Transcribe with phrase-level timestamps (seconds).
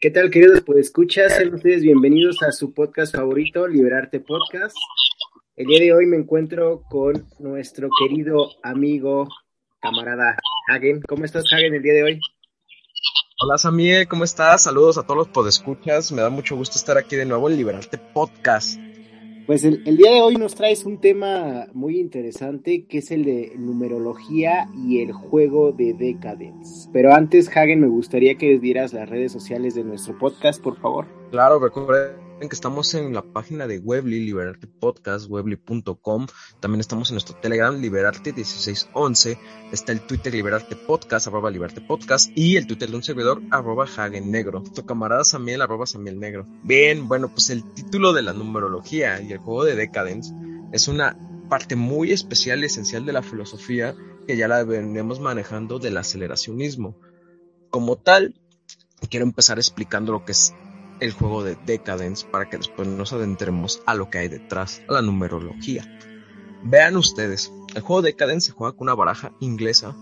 [0.00, 1.34] ¿Qué tal, queridos escuchas?
[1.34, 4.76] Sean ustedes bienvenidos a su podcast favorito, Liberarte Podcast.
[5.56, 9.26] El día de hoy me encuentro con nuestro querido amigo,
[9.80, 10.36] camarada
[10.68, 11.02] Hagen.
[11.02, 12.20] ¿Cómo estás, Hagen, el día de hoy?
[13.42, 14.62] Hola, Samuel, ¿cómo estás?
[14.62, 16.12] Saludos a todos los podescuchas.
[16.12, 18.78] Me da mucho gusto estar aquí de nuevo en Liberarte Podcast.
[19.48, 23.54] Pues el, día de hoy nos traes un tema muy interesante que es el de
[23.56, 26.90] numerología y el juego de Decadence.
[26.92, 31.06] Pero antes, Hagen, me gustaría que dieras las redes sociales de nuestro podcast, por favor.
[31.30, 36.26] Claro, recuerden que estamos en la página de Webly, Liberarte Podcast, webly.com.
[36.60, 39.38] También estamos en nuestro Telegram, Liberarte1611.
[39.72, 42.30] Está el Twitter Liberarte Podcast, arroba Liberarte Podcast.
[42.36, 44.62] Y el Twitter de un servidor, arroba Hagen Negro.
[44.62, 46.46] Tu camarada Samiel, arroba Negro.
[46.62, 50.32] Bien, bueno, pues el título de la numerología y el juego de Decadence
[50.72, 53.96] es una parte muy especial y esencial de la filosofía
[54.28, 56.96] que ya la venimos manejando del aceleracionismo.
[57.70, 58.34] Como tal,
[59.10, 60.54] quiero empezar explicando lo que es
[61.00, 64.94] el juego de Decadence para que después nos adentremos a lo que hay detrás, a
[64.94, 65.84] la numerología.
[66.62, 69.94] Vean ustedes, el juego Decadence se juega con una baraja inglesa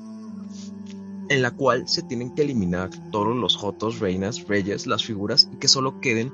[1.28, 5.56] en la cual se tienen que eliminar todos los jotos, reinas, reyes, las figuras y
[5.56, 6.32] que solo queden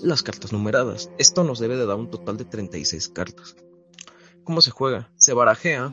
[0.00, 1.10] las cartas numeradas.
[1.18, 3.56] Esto nos debe de dar un total de 36 cartas.
[4.44, 5.10] ¿Cómo se juega?
[5.16, 5.92] Se barajea,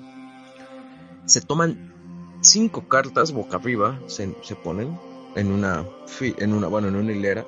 [1.25, 1.93] se toman
[2.41, 4.27] 5 cartas boca arriba, se,
[4.63, 4.97] ponen
[5.35, 5.85] en una,
[6.21, 7.45] en una, bueno, en una hilera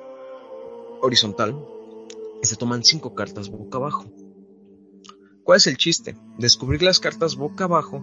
[1.02, 1.58] horizontal
[2.42, 4.12] y se toman cinco cartas boca abajo.
[5.44, 6.16] ¿Cuál es el chiste?
[6.38, 8.02] Descubrir las cartas boca abajo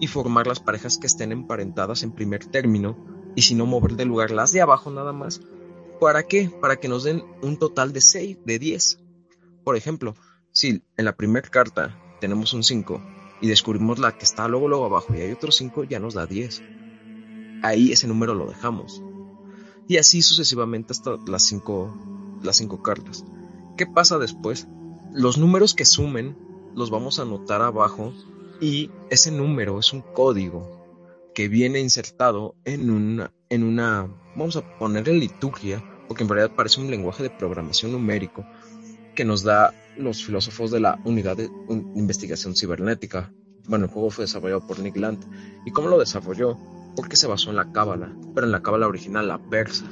[0.00, 2.96] y formar las parejas que estén emparentadas en primer término
[3.34, 5.40] y si no mover de lugar las de abajo nada más.
[6.00, 6.50] ¿Para qué?
[6.60, 9.00] Para que nos den un total de 6, de 10.
[9.64, 10.14] Por ejemplo,
[10.52, 13.02] si en la primera carta tenemos un 5
[13.40, 16.26] y descubrimos la que está luego luego abajo y hay otro 5, ya nos da
[16.26, 16.62] 10.
[17.62, 19.02] Ahí ese número lo dejamos.
[19.88, 23.24] Y así sucesivamente hasta las 5 las cinco cartas.
[23.76, 24.66] ¿Qué pasa después?
[25.12, 26.36] Los números que sumen
[26.74, 28.12] los vamos a anotar abajo
[28.60, 30.78] y ese número es un código
[31.34, 36.80] que viene insertado en una, en una, vamos a ponerle liturgia, porque en realidad parece
[36.80, 38.44] un lenguaje de programación numérico
[39.14, 41.50] que nos da los filósofos de la unidad de
[41.94, 43.32] investigación cibernética.
[43.68, 45.24] Bueno, el juego fue desarrollado por Nick Land.
[45.64, 46.56] ¿Y cómo lo desarrolló?
[46.96, 49.84] Porque se basó en la cábala, pero en la cábala original, la persa,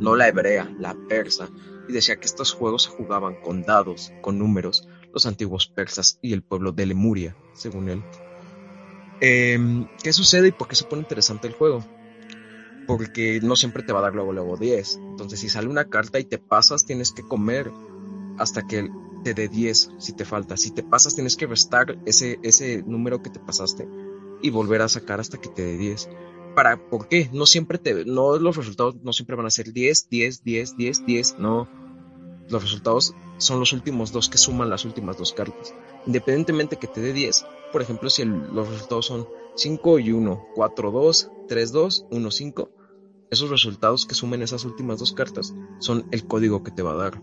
[0.00, 1.48] no la hebrea, la persa
[1.88, 6.32] y decía que estos juegos se jugaban con dados, con números, los antiguos persas y
[6.32, 8.02] el pueblo de Lemuria, según él.
[9.20, 11.84] Em, ¿Qué sucede y por qué se pone interesante el juego?
[12.86, 14.96] Porque no siempre te va a dar luego luego 10.
[14.96, 17.70] Entonces si sale una carta y te pasas, tienes que comer
[18.38, 18.90] hasta que
[19.22, 20.56] te dé 10 si te falta.
[20.56, 23.88] Si te pasas, tienes que restar ese, ese número que te pasaste
[24.42, 26.08] y volver a sacar hasta que te dé 10
[26.54, 27.28] para, ¿por qué?
[27.32, 31.06] No siempre te, no los resultados no siempre van a ser 10, 10, 10, 10,
[31.06, 31.68] 10, no.
[32.48, 35.74] Los resultados son los últimos dos que suman las últimas dos cartas.
[36.06, 39.26] Independientemente que te dé 10, por ejemplo, si los resultados son
[39.56, 42.70] 5 y 1, 4, 2, 3, 2, 1, 5,
[43.30, 46.96] esos resultados que sumen esas últimas dos cartas son el código que te va a
[46.96, 47.20] dar.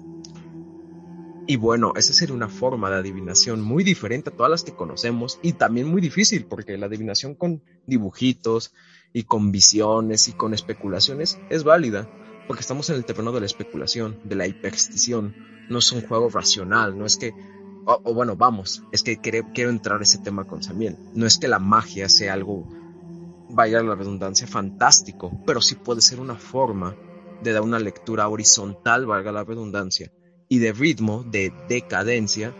[1.47, 5.39] Y bueno, esa sería una forma de adivinación muy diferente a todas las que conocemos
[5.41, 8.73] y también muy difícil porque la adivinación con dibujitos,
[9.13, 12.09] y con visiones y con especulaciones es válida,
[12.47, 15.35] porque estamos en el terreno de la especulación, de la hiperstición,
[15.69, 17.33] no es un juego racional, no es que,
[17.85, 21.47] o, bueno, vamos, es que quiero, entrar a ese tema con Samuel, no es que
[21.47, 22.67] la magia sea algo,
[23.49, 26.95] vaya la redundancia, fantástico, pero sí puede ser una forma
[27.43, 30.11] de dar una lectura horizontal, valga la redundancia,
[30.47, 32.53] y de ritmo, de decadencia,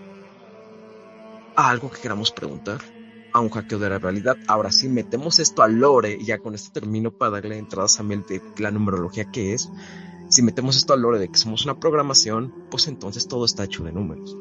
[1.56, 2.80] a algo que queramos preguntar
[3.34, 4.38] a un hackeo de la realidad.
[4.48, 7.90] Ahora, si metemos esto al lore, y ya con esto termino para darle entrada a
[7.90, 9.70] Samuel de la numerología que es,
[10.30, 13.84] si metemos esto al lore de que somos una programación, pues entonces todo está hecho
[13.84, 14.38] de números.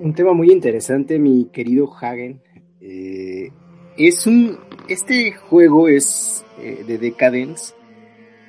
[0.00, 2.40] Un tema muy interesante, mi querido Hagen.
[2.80, 3.50] Eh,
[3.96, 4.58] es un.
[4.88, 7.74] Este juego es eh, de Decadence.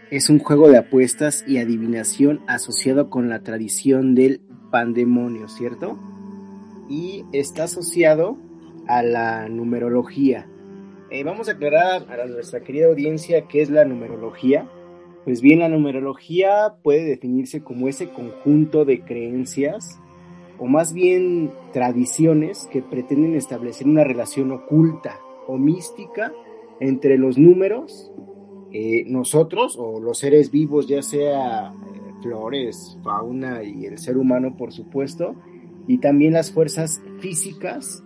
[0.09, 4.41] Es un juego de apuestas y adivinación asociado con la tradición del
[4.71, 5.99] pandemonio, ¿cierto?
[6.89, 8.37] Y está asociado
[8.87, 10.47] a la numerología.
[11.09, 14.67] Eh, vamos a aclarar a nuestra querida audiencia qué es la numerología.
[15.25, 19.99] Pues bien, la numerología puede definirse como ese conjunto de creencias
[20.57, 26.33] o más bien tradiciones que pretenden establecer una relación oculta o mística
[26.79, 28.11] entre los números,
[28.71, 34.57] eh, nosotros o los seres vivos, ya sea eh, flores, fauna y el ser humano,
[34.57, 35.35] por supuesto,
[35.87, 38.03] y también las fuerzas físicas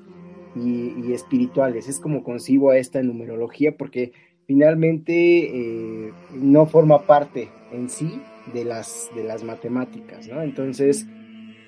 [0.56, 1.88] y, espirituales.
[1.88, 4.12] Es como concibo a esta numerología porque
[4.45, 5.13] finalmente
[6.06, 8.21] eh, no forma parte en sí
[8.53, 10.41] de las, de las matemáticas, ¿no?
[10.41, 11.06] Entonces,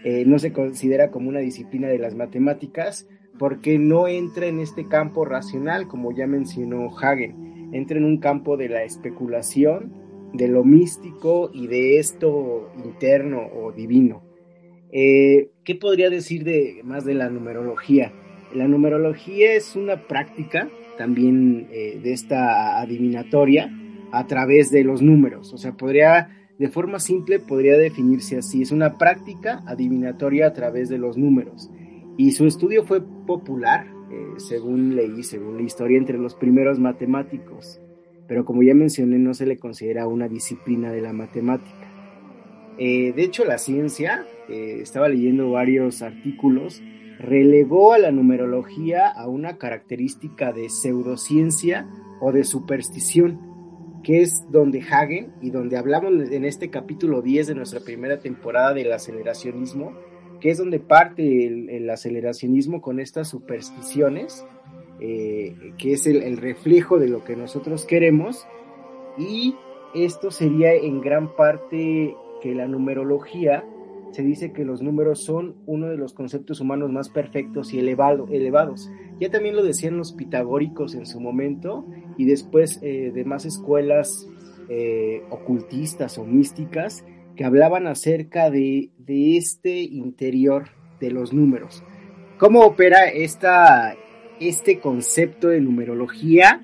[0.04, 3.08] eh, no se considera como una disciplina de las matemáticas
[3.38, 8.58] porque no entra en este campo racional, como ya mencionó Hagen, entra en un campo
[8.58, 9.94] de la especulación,
[10.34, 14.24] de lo místico y de esto interno o divino.
[14.92, 18.12] Eh, ¿Qué podría decir de, más de la numerología?
[18.56, 20.68] La numerología es una práctica
[20.98, 23.72] también eh, de esta adivinatoria
[24.12, 25.54] a través de los números.
[25.54, 28.64] O sea, podría, de forma simple, podría definirse así.
[28.64, 31.70] Es una práctica adivinatoria a través de los números.
[32.18, 37.80] Y su estudio fue popular, eh, según leí, según la historia, entre los primeros matemáticos.
[38.28, 41.94] Pero como ya mencioné, no se le considera una disciplina de la matemática.
[42.80, 46.82] Eh, de hecho, la ciencia, estaba leyendo varios artículos,
[47.20, 51.88] relegó a la numerología a una característica de pseudociencia
[52.22, 53.40] o de superstición,
[54.04, 58.74] que es donde Hagen y donde hablamos en este capítulo 10 de nuestra primera temporada
[58.74, 59.94] del aceleracionismo,
[60.40, 61.46] que es donde parte
[61.76, 64.46] el, aceleracionismo con estas supersticiones,
[65.02, 68.48] eh, que es el, el reflejo de lo que nosotros queremos,
[69.18, 69.56] y
[69.94, 73.66] esto sería en gran parte que la numerología
[74.12, 78.28] se dice que los números son uno de los conceptos humanos más perfectos y elevado,
[78.32, 78.90] elevados.
[79.20, 81.86] Ya también lo decían los pitagóricos en su momento
[82.18, 84.28] y después eh, de más escuelas
[84.70, 87.04] eh, ocultistas o místicas
[87.36, 90.70] que hablaban acerca de, de, este interior
[91.00, 91.84] de los números.
[92.38, 93.96] ¿Cómo opera esta,
[94.40, 96.62] este concepto de numerología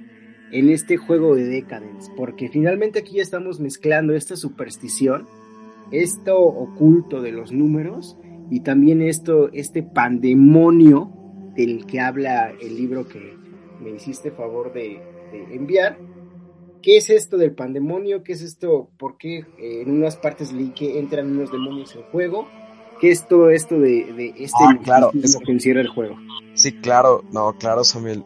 [0.51, 2.12] en este juego de Decadence?
[2.18, 5.27] Porque finalmente aquí ya estamos mezclando esta superstición
[5.92, 8.18] esto oculto de los números
[8.50, 11.12] y también esto, este pandemonio
[11.56, 13.36] del que habla el libro que
[13.82, 15.02] me hiciste favor de,
[15.52, 15.98] enviar.
[16.82, 18.24] ¿Qué es esto del pandemonio?
[18.24, 18.90] ¿Qué es esto?
[18.98, 22.48] ¿Por qué eh, en unas partes leí que entran unos demonios en juego?
[23.02, 26.16] ¿Qué es todo esto de, este ah, claro, que encierra el juego?
[26.54, 28.24] Sí, claro, no, claro, Samuel.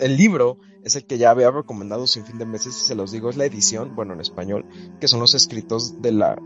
[0.00, 3.12] El libro es el que ya había recomendado sin fin de meses, y se los
[3.12, 4.66] digo, es la edición, bueno, en español,
[5.00, 6.36] que son los escritos de la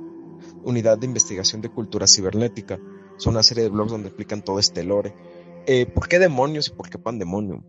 [0.67, 2.79] Unidad de Investigación de Cultura Cibernética.
[3.17, 5.15] Son una serie de blogs donde explican todo este lore.
[5.67, 7.65] Eh, ¿Por qué demonios y por qué pandemonio?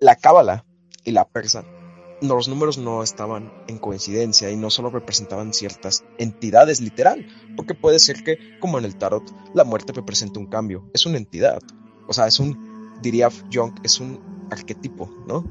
[0.00, 0.64] La cábala
[1.04, 1.64] y la persa,
[2.22, 7.26] los números no estaban en coincidencia y no solo representaban ciertas entidades literal,
[7.56, 9.22] porque puede ser que, como en el tarot,
[9.54, 11.60] la muerte representa un cambio, es una entidad.
[12.08, 15.44] O sea, es un, diría Jung, es un arquetipo, ¿no?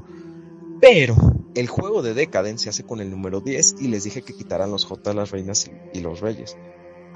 [0.80, 1.14] Pero
[1.54, 4.70] el juego de Decadence se hace con el número 10 y les dije que quitaran
[4.70, 6.56] los J, las reinas y los reyes.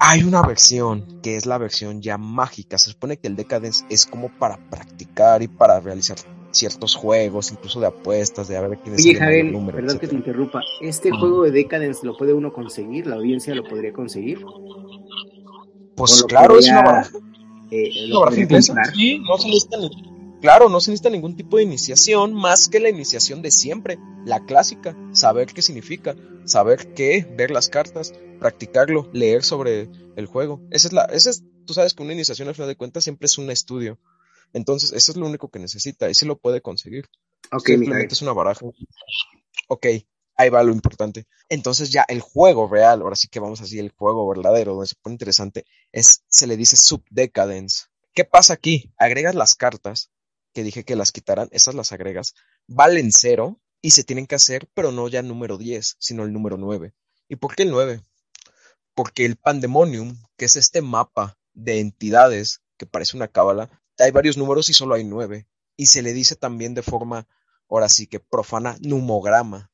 [0.03, 2.79] Hay una versión que es la versión ya mágica.
[2.79, 6.17] Se supone que el Decadence es como para practicar y para realizar
[6.49, 9.77] ciertos juegos, incluso de apuestas, de a ver quién es el número.
[9.77, 10.61] Perdón que te interrumpa.
[10.81, 13.05] ¿Este juego de Decadence lo puede uno conseguir?
[13.05, 14.43] ¿La audiencia lo podría conseguir?
[15.95, 17.11] Pues claro, es una baraja.
[17.69, 17.91] Eh,
[18.95, 19.49] Sí, no se
[20.41, 24.43] Claro, no se necesita ningún tipo de iniciación más que la iniciación de siempre, la
[24.43, 30.59] clásica, saber qué significa, saber qué, ver las cartas, practicarlo, leer sobre el juego.
[30.71, 33.27] Esa es la, esa es, tú sabes que una iniciación al final de cuentas siempre
[33.27, 33.99] es un estudio.
[34.51, 37.07] Entonces, eso es lo único que necesita y sí lo puede conseguir.
[37.51, 38.65] Ok, Simplemente es una baraja.
[39.67, 39.85] Ok,
[40.37, 41.27] ahí va lo importante.
[41.49, 44.95] Entonces ya el juego real, ahora sí que vamos así, el juego verdadero, donde se
[44.95, 47.85] pone interesante, es, se le dice subdecadence.
[48.15, 48.91] ¿Qué pasa aquí?
[48.97, 50.09] Agregas las cartas
[50.53, 52.33] que dije que las quitaran, esas las agregas,
[52.67, 56.57] valen cero y se tienen que hacer, pero no ya número 10, sino el número
[56.57, 56.93] 9.
[57.27, 58.01] ¿Y por qué el 9?
[58.93, 64.37] Porque el pandemonium, que es este mapa de entidades que parece una cábala, hay varios
[64.37, 65.47] números y solo hay 9.
[65.77, 67.27] Y se le dice también de forma,
[67.69, 69.71] ahora sí que profana, numograma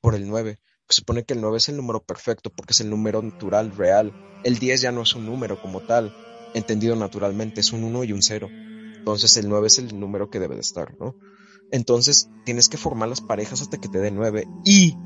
[0.00, 0.58] por el 9.
[0.88, 4.12] Se supone que el 9 es el número perfecto porque es el número natural, real.
[4.44, 6.14] El 10 ya no es un número como tal,
[6.54, 8.48] entendido naturalmente, es un 1 y un 0.
[9.06, 11.14] Entonces el 9 es el número que debe de estar, ¿no?
[11.70, 14.48] Entonces tienes que formar las parejas hasta que te dé 9.
[14.64, 14.96] Y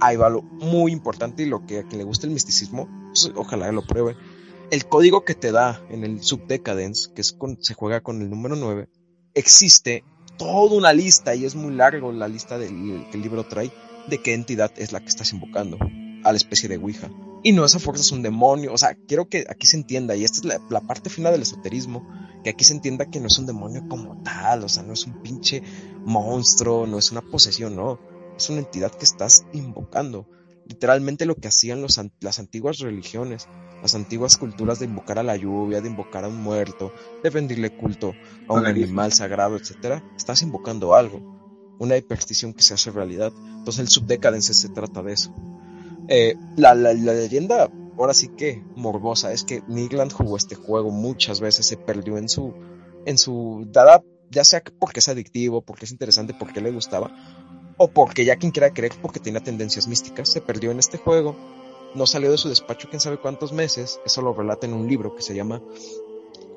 [0.00, 3.70] hay algo muy importante y lo que a quien le gusta el misticismo, pues, ojalá
[3.70, 4.16] lo pruebe.
[4.70, 8.56] El código que te da en el Subdecadence, que es se juega con el número
[8.56, 8.88] 9,
[9.34, 10.04] existe
[10.38, 13.70] toda una lista y es muy largo la lista del, que el libro trae
[14.08, 15.76] de qué entidad es la que estás invocando
[16.24, 17.10] a la especie de Ouija.
[17.42, 20.24] Y no esa fuerza es un demonio, o sea, quiero que aquí se entienda, y
[20.24, 22.06] esta es la, la parte final del esoterismo,
[22.42, 25.06] que aquí se entienda que no es un demonio como tal, o sea, no es
[25.06, 25.62] un pinche
[26.04, 28.00] monstruo, no es una posesión, no,
[28.36, 30.26] es una entidad que estás invocando.
[30.66, 33.48] Literalmente lo que hacían los, las antiguas religiones,
[33.82, 36.92] las antiguas culturas de invocar a la lluvia, de invocar a un muerto,
[37.22, 38.14] de rendirle culto
[38.48, 41.38] a un animal sagrado, etcétera, estás invocando algo.
[41.78, 43.32] una hiperstición que se hace realidad.
[43.36, 45.34] Entonces el subdecadence se trata de eso.
[46.08, 47.70] Eh, la, la, leyenda,
[48.00, 52.28] ahora sí que morbosa, es que Nigland jugó este juego muchas veces, se perdió en
[52.28, 52.54] su,
[53.04, 57.10] en su dada, ya sea porque es adictivo, porque es interesante, porque le gustaba,
[57.76, 61.36] o porque ya quien quiera creer, porque tenía tendencias místicas, se perdió en este juego,
[61.94, 65.14] no salió de su despacho quién sabe cuántos meses, eso lo relata en un libro
[65.14, 65.62] que se llama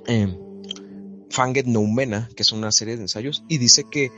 [0.07, 0.37] eh,
[1.29, 4.11] Fanged Noumena, que es una serie de ensayos, y dice que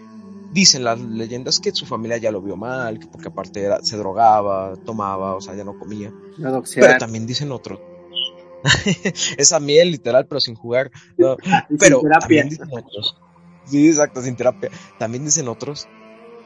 [0.56, 4.74] dicen las leyendas que su familia ya lo vio mal, que porque aparte se drogaba,
[4.86, 6.14] tomaba, o sea, ya no comía.
[6.76, 7.80] pero también dicen otros.
[9.38, 10.92] Esa miel literal, pero sin jugar.
[11.80, 13.18] pero también dicen otros.
[13.66, 14.72] Sí, exacto, sin terapia.
[14.98, 15.90] También dicen otros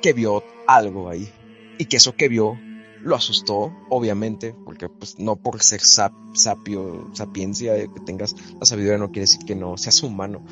[0.02, 1.32] que vio algo ahí.
[1.78, 2.58] Y que eso que vio
[3.04, 9.12] lo asustó, obviamente, porque pues no por ser sapio, sapiencia, que tengas la sabiduría no
[9.12, 10.44] quiere decir que no seas humano.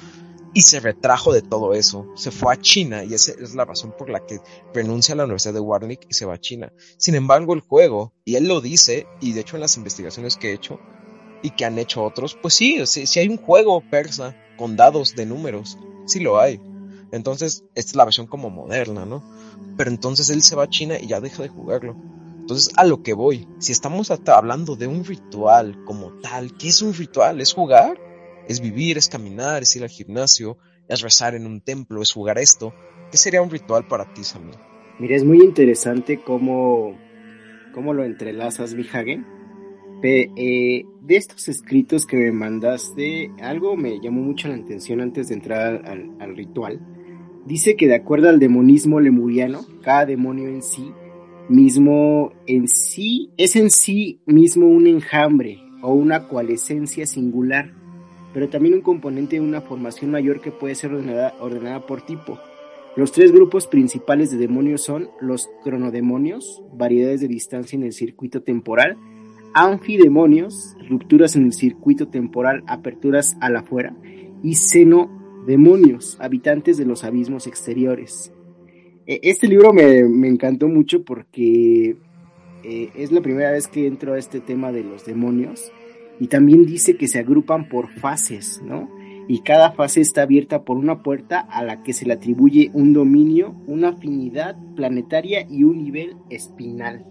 [0.58, 3.94] Y se retrajo de todo eso, se fue a China y esa es la razón
[3.96, 4.40] por la que
[4.74, 6.74] renuncia a la Universidad de Warwick y se va a China.
[6.98, 10.50] Sin embargo, el juego, y él lo dice, y de hecho en las investigaciones que
[10.50, 10.80] he hecho
[11.44, 15.28] y que han hecho otros, pues sí, sí hay un juego persa con dados de
[15.28, 16.60] números, sí lo hay.
[17.12, 19.24] Entonces, esta es la versión como moderna, ¿no?
[19.78, 21.96] Pero entonces él se va a China y ya deja de jugarlo.
[22.40, 26.82] Entonces, a lo que voy, si estamos hablando de un ritual como tal, ¿qué es
[26.82, 27.42] un ritual?
[27.42, 28.07] ¿Es jugar?
[28.48, 28.98] ¿Es vivir?
[28.98, 29.64] ¿Es caminar?
[29.64, 30.58] ¿Es ir al gimnasio?
[30.88, 32.02] ¿Es rezar en un templo?
[32.02, 32.74] ¿Es jugar esto?
[33.12, 34.58] ¿Qué sería un ritual para ti, Samuel?
[35.00, 36.98] Mira, es muy interesante cómo,
[37.74, 39.26] cómo lo entrelazas, Hagen.
[40.04, 45.36] Eh, de estos escritos que me mandaste, algo me llamó mucho la atención antes de
[45.36, 46.80] entrar al, al ritual.
[47.46, 50.92] Dice que de acuerdo al demonismo lemuriano, cada demonio en sí
[51.50, 57.74] mismo en sí, es en sí mismo un enjambre o una coalescencia singular,
[58.38, 62.38] pero también un componente de una formación mayor que puede ser ordenada, por tipo.
[62.96, 68.44] Los tres grupos principales de demonios son los cronodemonios, variedades de distancia en el circuito
[68.44, 68.96] temporal,
[69.56, 73.96] anfidemonios, rupturas en el circuito temporal, aperturas al afuera,
[74.44, 78.32] y xenodemonios, habitantes de los abismos exteriores.
[79.08, 81.98] E, este libro me, encantó mucho porque
[82.64, 85.72] eh, es la primera vez que entro a este tema de los demonios
[86.20, 88.90] y también dice que se agrupan por fases, ¿no?
[89.28, 92.94] Y cada fase está abierta por una puerta a la que se le atribuye un
[92.94, 97.06] dominio, una afinidad planetaria y un nivel espinal.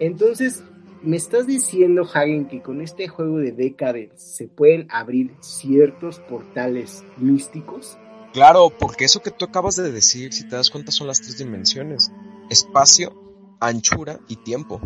[0.00, 0.64] Entonces,
[1.02, 7.04] ¿me estás diciendo, Hagen, que con este juego de décadas se pueden abrir ciertos portales
[7.18, 7.98] místicos?
[8.32, 11.38] Claro, porque eso que tú acabas de decir, si te das cuenta, son las tres
[11.38, 12.12] dimensiones.
[12.50, 13.12] Espacio,
[13.60, 14.80] anchura y tiempo.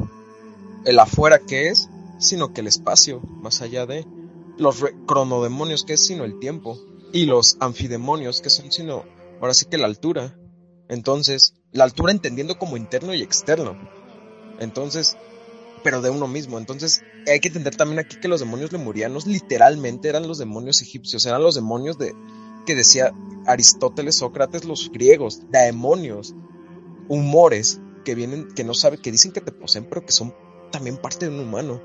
[0.85, 1.89] El afuera que es,
[2.21, 4.07] sino que el espacio, más allá de.
[4.57, 6.79] Los cronodemonios que es sino el tiempo.
[7.13, 9.05] Y los anfidemonios que son sino,
[9.41, 10.39] ahora sí que la altura.
[10.89, 13.77] Entonces, la altura entendiendo como interno y externo.
[14.61, 15.17] Entonces,
[15.83, 16.59] pero de uno mismo.
[16.59, 21.27] Entonces, hay que entender también aquí que los demonios lemurianos literalmente eran los demonios egipcios,
[21.27, 22.15] eran los demonios de,
[22.67, 23.13] que decía
[23.47, 26.35] Aristóteles, Sócrates, los griegos, demonios,
[27.09, 30.35] humores que vienen, que no saben, que dicen que te poseen, pero que son
[30.71, 31.81] también parte de un humano.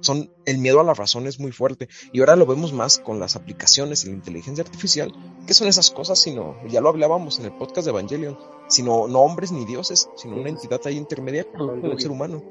[0.00, 1.88] Son, el miedo a la razón es muy fuerte.
[2.12, 5.12] Y ahora lo vemos más con las aplicaciones y la inteligencia artificial.
[5.46, 6.18] ¿Qué son esas cosas?
[6.18, 10.36] Sino, ya lo hablábamos en el podcast de Evangelion, sino no hombres ni dioses, sino
[10.36, 12.42] una entidad ahí intermedia con el ser humano.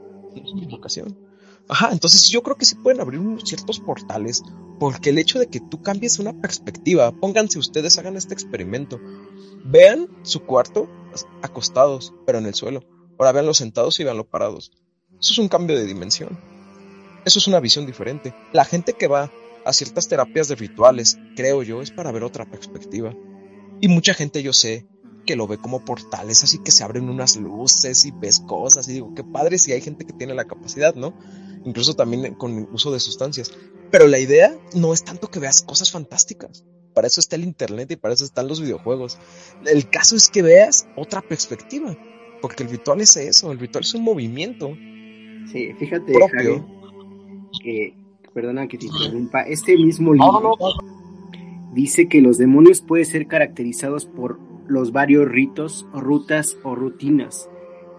[0.70, 1.18] vocación.
[1.70, 4.42] Ajá, entonces yo creo que sí pueden abrir unos ciertos portales,
[4.80, 9.02] porque el hecho de que tú cambies una perspectiva, pónganse ustedes, hagan este experimento,
[9.66, 10.88] vean su cuarto
[11.42, 12.84] acostados, pero en el suelo,
[13.20, 14.72] ahora veanlo sentados y veanlo parados.
[15.20, 16.40] Eso es un cambio de dimensión.
[17.28, 18.34] Eso es una visión diferente.
[18.54, 19.32] La gente que va
[19.66, 23.14] a ciertas terapias de rituales, creo yo, es para ver otra perspectiva.
[23.82, 24.88] Y mucha gente yo sé
[25.26, 28.94] que lo ve como portales, así que se abren unas luces y ves cosas y
[28.94, 31.14] digo, qué padre si hay gente que tiene la capacidad, ¿no?
[31.68, 33.52] incluso también con uso de sustancias.
[33.92, 36.66] Pero la idea no es tanto que veas cosas fantásticas.
[36.94, 39.20] Para eso está el Internet y para eso están los videojuegos.
[39.66, 41.96] El caso es que veas otra perspectiva.
[42.42, 44.72] Porque el ritual es eso, el ritual es un movimiento.
[45.52, 46.66] Sí, fíjate, propio.
[47.62, 47.94] Que,
[48.34, 50.56] perdona que te interrumpa, este mismo libro
[51.74, 57.50] dice que los demonios pueden ser caracterizados por los varios ritos, rutas o rutinas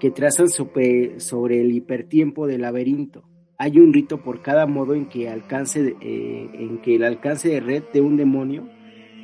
[0.00, 3.24] que trazan sobre, sobre el hipertiempo del laberinto
[3.58, 7.60] hay un rito por cada modo en que, alcance, eh, en que el alcance de
[7.60, 8.68] red de un demonio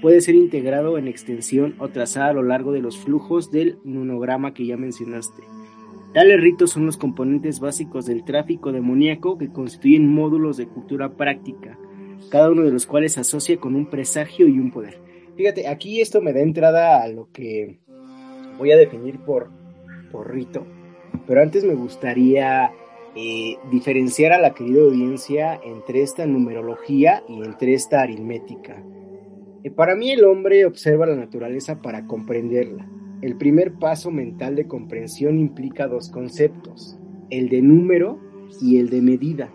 [0.03, 4.53] puede ser integrado en extensión o trazado a lo largo de los flujos del nunograma
[4.53, 5.45] que ya mencionaste.
[6.14, 11.76] Tales ritos son los componentes básicos del tráfico demoníaco que constituyen módulos de cultura práctica,
[12.30, 15.00] cada uno de los cuales se asocia con un presagio y un poder.
[15.37, 17.80] Fíjate, aquí esto me da entrada a lo que
[18.59, 19.50] voy a definir por,
[20.12, 20.64] por rito,
[21.26, 22.71] pero antes me gustaría
[23.16, 28.85] eh, diferenciar a la querida audiencia entre esta numerología y entre esta aritmética.
[29.64, 32.88] Eh, para mí el hombre observa la naturaleza para comprenderla.
[33.25, 36.99] El primer paso mental de comprensión implica dos conceptos,
[37.31, 38.21] el de número
[38.61, 39.50] y el de medida.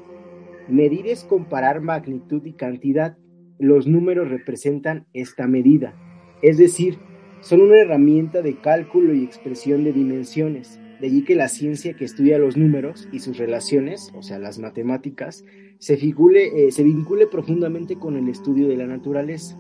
[0.68, 3.16] Medir es comparar magnitud y cantidad.
[3.60, 5.94] Los números representan esta medida,
[6.42, 6.98] es decir,
[7.42, 10.80] son una herramienta de cálculo y expresión de dimensiones.
[11.00, 14.58] De allí que la ciencia que estudia los números y sus relaciones, o sea, las
[14.58, 15.46] matemáticas,
[15.78, 19.60] se, eh, se vincule profundamente con el estudio de la naturaleza.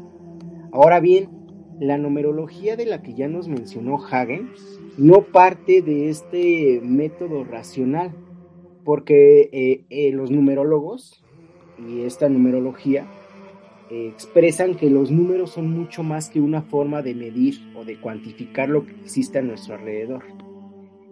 [0.72, 1.30] Ahora bien,
[1.80, 4.52] la numerología de la que ya nos mencionó Hagen
[4.98, 8.12] no parte de este método racional,
[8.84, 11.24] porque eh, eh, los numerólogos
[11.78, 13.08] y esta numerología
[13.92, 18.70] expresan que los números son mucho más que una forma de medir o de cuantificar
[18.70, 20.24] lo que existe a nuestro alrededor.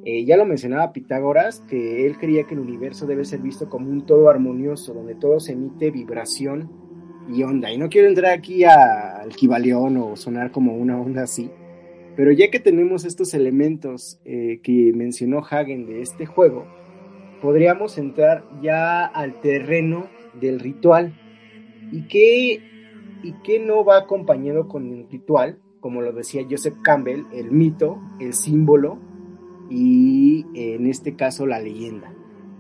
[0.10, 3.90] Eh, ya lo mencionaba Pitágoras, que él creía que el universo debe ser visto como
[3.90, 6.72] un todo armonioso, donde todo se emite vibración
[7.28, 7.72] y onda.
[7.72, 11.50] Y no quiero entrar aquí al Kibaleón o sonar como una onda así,
[12.16, 16.66] pero ya que tenemos estos elementos eh, que mencionó Hagen de este juego,
[17.42, 20.08] podríamos entrar ya al terreno
[20.40, 21.14] del ritual
[21.92, 22.62] ¿Y qué,
[23.24, 25.60] ¿Y qué no va acompañado con el ritual?
[25.80, 29.00] Como lo decía Joseph Campbell, el mito, el símbolo
[29.70, 32.14] y en este caso la leyenda.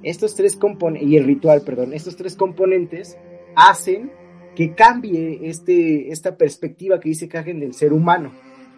[0.03, 3.17] Estos tres componentes, y el ritual, perdón, estos tres componentes
[3.55, 4.11] hacen
[4.57, 8.31] que cambie este, esta perspectiva que dice Kagen del ser humano.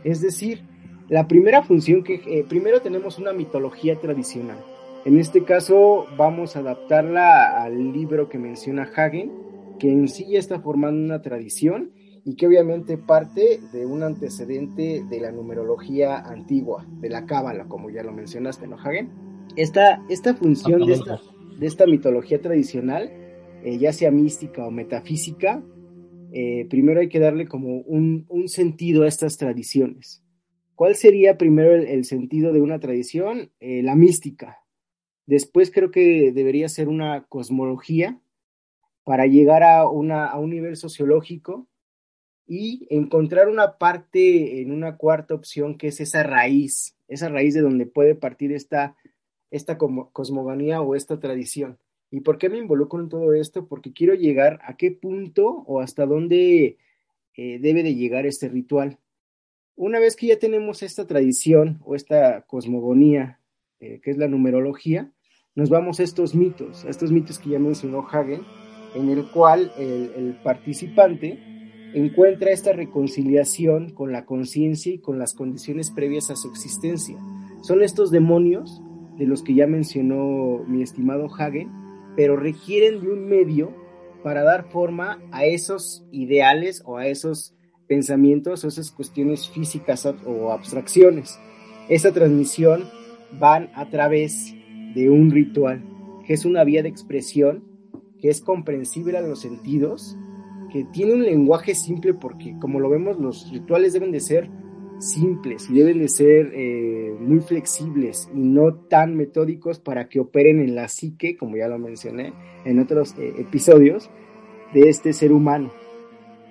[0.04, 0.60] Es decir,
[1.08, 4.58] la primera función que eh, primero tenemos una mitología tradicional.
[5.06, 9.32] En este caso vamos a adaptarla al libro que menciona Hagen,
[9.80, 11.92] que en sí ya está formando una tradición
[12.26, 17.90] y que obviamente parte de un antecedente de la numerología antigua, de la cábala, como
[17.90, 19.12] ya lo mencionaste, ¿no, Hagen?
[19.56, 21.22] Esta, esta función de esta,
[21.58, 23.14] de esta mitología tradicional,
[23.64, 25.62] eh, ya sea mística o metafísica,
[26.32, 30.24] eh, primero hay que darle como un, sentido a estas tradiciones.
[30.76, 33.52] ¿Cuál sería primero el, sentido de una tradición?
[33.60, 34.60] Eh, la mística.
[35.26, 38.20] Después creo que debería ser una cosmología,
[39.10, 41.68] para llegar a, una, a un nivel sociológico
[42.46, 47.62] y encontrar una parte en una cuarta opción que es esa raíz, esa raíz de
[47.62, 48.96] donde puede partir esta,
[49.50, 51.80] esta cosmogonía o esta tradición.
[52.12, 53.68] ¿Y por qué me involucro en todo esto?
[53.68, 56.78] Porque quiero llegar a qué punto o hasta dónde
[57.36, 58.98] eh, debe de llegar este ritual.
[59.76, 63.40] Una vez que ya tenemos esta tradición o esta cosmogonía,
[63.80, 65.12] eh, que es la numerología,
[65.56, 68.42] nos vamos a estos mitos, a estos mitos que ya mencionó Hagen,
[68.96, 71.40] en el cual el, participante
[71.94, 77.18] encuentra esta reconciliación con la conciencia y con las condiciones previas a su existencia.
[77.62, 78.82] Son estos demonios
[79.18, 81.72] de los que ya mencionó mi estimado Hagen,
[82.20, 83.74] pero requieren de un medio
[84.26, 87.56] para dar forma a esos ideales o a esos
[87.88, 91.40] pensamientos o esas cuestiones físicas o abstracciones.
[91.88, 92.90] Esa transmisión
[93.40, 94.54] van a través
[94.94, 95.82] de un ritual,
[96.28, 97.64] que es una vía de expresión
[98.20, 100.18] que es comprensible a los sentidos,
[100.74, 104.50] que tiene un lenguaje simple porque como lo vemos los rituales deben de ser
[105.00, 110.60] simples y deben de ser eh, muy flexibles y no tan metódicos para que operen
[110.60, 112.34] en la psique, como ya lo mencioné
[112.66, 114.10] en otros eh, episodios,
[114.74, 115.72] de este ser humano.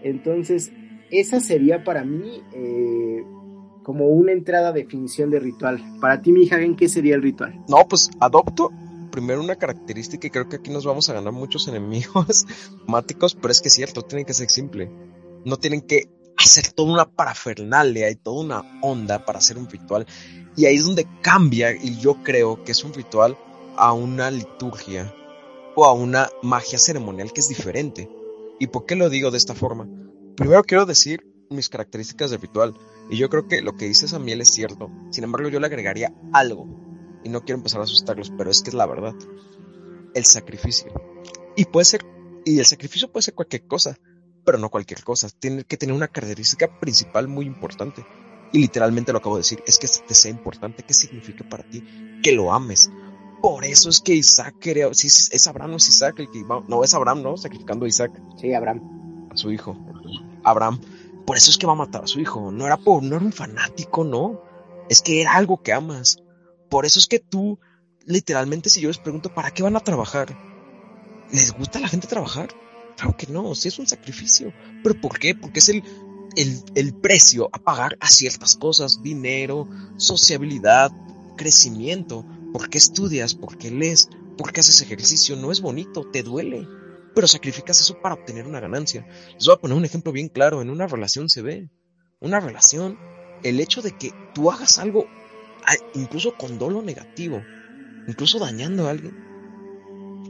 [0.03, 0.73] Entonces,
[1.11, 3.23] esa sería para mí eh,
[3.83, 5.83] como una entrada definición de ritual.
[6.01, 7.63] Para ti, mi hija, ¿en qué sería el ritual?
[7.69, 8.71] No, pues adopto
[9.11, 12.47] primero una característica y creo que aquí nos vamos a ganar muchos enemigos
[12.87, 14.91] temáticos, pero es que es cierto, tiene que ser simple.
[15.45, 16.09] No tienen que
[16.45, 20.07] hacer toda una parafernalia y toda una onda para hacer un ritual.
[20.57, 23.37] Y ahí es donde cambia, y yo creo que es un ritual
[23.77, 25.15] a una liturgia
[25.77, 28.09] o a una magia ceremonial que es diferente.
[28.59, 29.89] ¿Y por qué lo digo de esta forma?
[30.37, 32.75] Primero quiero decir mis características de ritual.
[33.11, 34.91] Y yo creo que lo que dice Samuel es cierto.
[35.11, 36.67] Sin embargo, yo le agregaría algo
[37.25, 39.15] y no quiero empezar a asustarlos, pero es que es la verdad.
[40.15, 40.93] El sacrificio.
[41.57, 42.05] Y puede ser,
[42.45, 43.99] y el sacrificio puede ser cualquier cosa,
[44.49, 45.29] pero no cualquier cosa.
[45.29, 48.07] Tiene que tener una característica principal muy importante.
[48.51, 51.85] Y literalmente lo acabo de decir, es que te sea importante, ¿qué significa para ti?
[52.23, 52.91] Que lo ames.
[53.43, 56.83] Por eso es que Isaac quería, si es Abraham, no es Isaac el que no
[56.83, 57.37] es Abraham, ¿no?
[57.37, 58.11] Sacrificando a Isaac.
[58.41, 59.29] Sí, Abraham.
[59.31, 59.77] A su hijo.
[60.45, 60.81] Abraham.
[61.27, 62.51] Por eso es que va a matar a su hijo.
[62.51, 64.41] No era por, no era un fanático, no.
[64.89, 66.23] Es que era algo que amas.
[66.71, 67.59] Por eso es que tú,
[68.07, 70.35] literalmente, si yo les pregunto, ¿para qué van a trabajar?
[71.33, 72.49] ¿Les gusta a la gente trabajar?
[72.99, 74.53] Claro que no, sí es un sacrificio.
[74.83, 75.35] ¿Pero por qué?
[75.35, 75.83] Porque es el
[76.37, 80.93] el, el precio a pagar a ciertas cosas, dinero, sociabilidad,
[81.37, 86.23] crecimiento, por qué estudias, por qué lees, por qué haces ejercicio, no es bonito, te
[86.23, 86.67] duele,
[87.15, 89.07] pero sacrificas eso para obtener una ganancia.
[89.35, 91.69] Les voy a poner un ejemplo bien claro, en una relación se ve,
[92.21, 92.99] una relación,
[93.43, 95.07] el hecho de que tú hagas algo,
[95.95, 97.43] incluso con dolo negativo,
[98.07, 99.17] incluso dañando a alguien,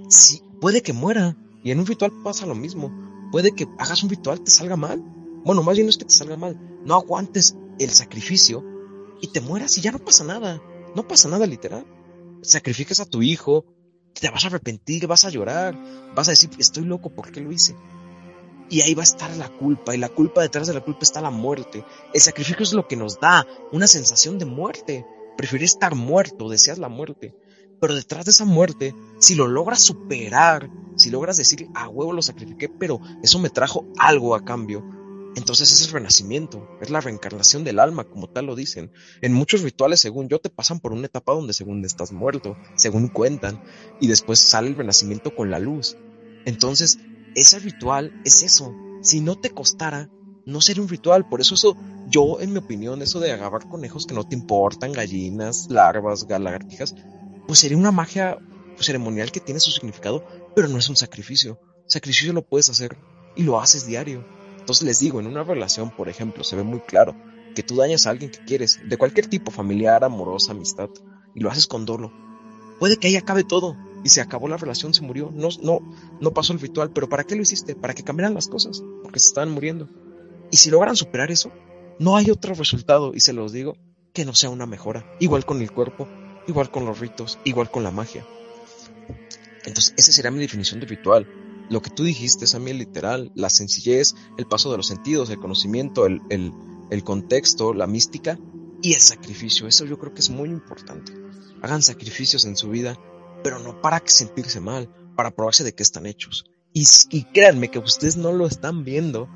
[0.08, 2.92] sí, puede que muera, y en un ritual pasa lo mismo,
[3.30, 5.02] puede que hagas un ritual, te salga mal,
[5.44, 8.64] bueno, más bien no es que te salga mal, no aguantes el sacrificio
[9.20, 10.60] y te mueras y ya no pasa nada,
[10.94, 11.86] no pasa nada literal.
[12.42, 13.64] Sacrificas a tu hijo,
[14.12, 15.76] te vas a arrepentir, vas a llorar,
[16.14, 17.76] vas a decir, estoy loco, ¿por qué lo hice?
[18.70, 21.20] Y ahí va a estar la culpa, y la culpa detrás de la culpa está
[21.20, 21.84] la muerte.
[22.12, 25.06] El sacrificio es lo que nos da una sensación de muerte.
[25.36, 27.34] Prefieres estar muerto, deseas la muerte.
[27.80, 32.22] Pero detrás de esa muerte, si lo logras superar, si logras decir, a huevo lo
[32.22, 34.84] sacrifiqué, pero eso me trajo algo a cambio,
[35.38, 38.90] entonces es el renacimiento, es la reencarnación del alma, como tal lo dicen.
[39.20, 43.06] En muchos rituales, según yo, te pasan por una etapa donde según estás muerto, según
[43.06, 43.62] cuentan,
[44.00, 45.96] y después sale el renacimiento con la luz.
[46.44, 46.98] Entonces,
[47.36, 48.74] ese ritual es eso.
[49.00, 50.10] Si no te costara,
[50.44, 51.28] no sería un ritual.
[51.28, 51.76] Por eso eso,
[52.08, 56.96] yo, en mi opinión, eso de agarrar conejos que no te importan, gallinas, larvas, lagartijas,
[57.48, 58.36] pues sería una magia
[58.78, 60.22] ceremonial que tiene su significado,
[60.54, 61.58] pero no es un sacrificio.
[61.86, 62.98] Sacrificio lo puedes hacer
[63.36, 64.22] y lo haces diario.
[64.58, 67.16] Entonces les digo, en una relación, por ejemplo, se ve muy claro
[67.54, 70.90] que tú dañas a alguien que quieres, de cualquier tipo, familiar, amorosa, amistad,
[71.34, 72.12] y lo haces con dolo.
[72.78, 75.80] Puede que ahí acabe todo y se acabó la relación, se murió, no, no,
[76.20, 77.74] no pasó el ritual, pero ¿para qué lo hiciste?
[77.74, 79.88] Para que cambiaran las cosas, porque se estaban muriendo.
[80.50, 81.50] Y si logran superar eso,
[81.98, 83.78] no hay otro resultado, y se los digo,
[84.12, 85.06] que no sea una mejora.
[85.18, 86.06] Igual con el cuerpo,
[86.48, 88.26] igual con los ritos, igual con la magia.
[89.64, 91.26] Entonces, esa será mi definición de ritual
[91.70, 96.06] lo que tú dijiste, Samuel, literal, la sencillez, el paso de los sentidos, el conocimiento,
[96.06, 98.38] el, el, contexto, la mística
[98.80, 99.68] y el sacrificio.
[99.68, 101.12] Eso yo creo que es muy importante.
[101.62, 102.98] Hagan sacrificios en su vida,
[103.42, 106.46] pero no para que sentirse mal, para probarse de qué están hechos.
[106.72, 109.28] Y, y créanme que ustedes no lo están viendo.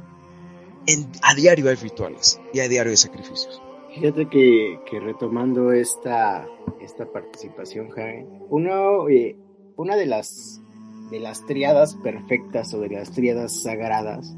[0.87, 3.61] En, a diario hay rituales y a diario hay sacrificios.
[3.95, 6.47] Fíjate que, retomando esta,
[6.81, 9.37] esta participación, Jaime, uno, eh,
[9.77, 10.63] una de las
[11.11, 14.35] de las triadas perfectas o de las triadas sagradas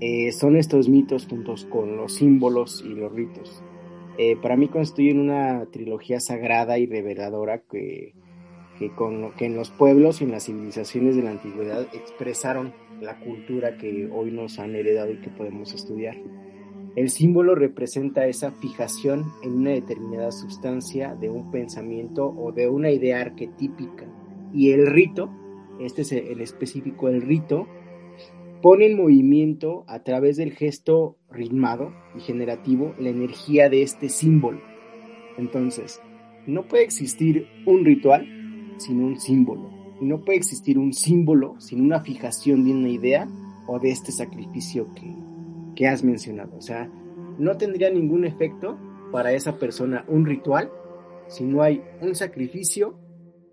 [0.00, 3.64] eh, son estos mitos juntos con los símbolos y los ritos.
[4.16, 8.14] Eh, para mí constituyen una trilogía sagrada y reveladora que,
[8.78, 13.18] que, con, que en los pueblos y en las civilizaciones de la antigüedad expresaron la
[13.18, 16.16] cultura que hoy nos han heredado y que podemos estudiar.
[16.96, 22.90] El símbolo representa esa fijación en una determinada sustancia de un pensamiento o de una
[22.90, 24.06] idea arquetípica
[24.52, 25.30] y el rito
[25.78, 27.68] este es el específico, el rito,
[28.62, 34.60] pone en movimiento a través del gesto ritmado y generativo la energía de este símbolo.
[35.36, 36.00] Entonces,
[36.46, 38.26] no puede existir un ritual
[38.78, 39.70] sin un símbolo.
[40.00, 43.28] Y no puede existir un símbolo sin una fijación de una idea
[43.68, 45.14] o de este sacrificio que,
[45.78, 46.56] que has mencionado.
[46.56, 46.90] O sea,
[47.38, 48.76] no tendría ningún efecto
[49.12, 50.72] para esa persona un ritual
[51.28, 52.98] si no hay un sacrificio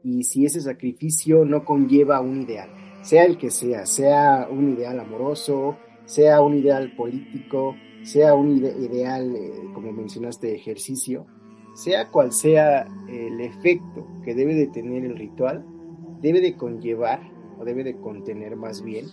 [0.03, 2.71] y si ese sacrificio no conlleva un ideal,
[3.03, 9.35] sea el que sea, sea un ideal amoroso, sea un ideal político, sea un ideal,
[9.35, 11.27] eh, como mencionaste, ejercicio,
[11.75, 15.63] sea cual sea el efecto que debe de tener el ritual,
[16.21, 17.21] debe de conllevar,
[17.59, 19.05] o debe de contener más bien,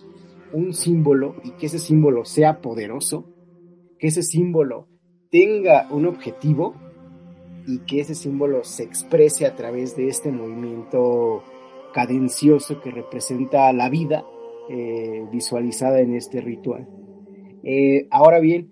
[0.53, 3.25] un símbolo y que ese símbolo sea poderoso,
[3.99, 4.87] que ese símbolo
[5.29, 6.75] tenga un objetivo
[7.67, 11.43] y que ese símbolo se exprese a través de este movimiento
[11.93, 14.25] cadencioso que representa la vida
[14.69, 16.87] eh, visualizada en este ritual.
[17.63, 18.71] Eh, ahora bien,